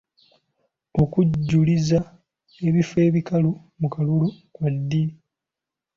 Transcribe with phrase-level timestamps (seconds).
[1.01, 1.99] Okujjuliriza
[2.67, 5.03] ebifo ebikalu mu kalulu kwa ddi?